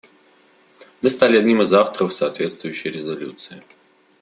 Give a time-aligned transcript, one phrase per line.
[1.03, 3.61] Мы стали одним из авторов соответствующей резолюции.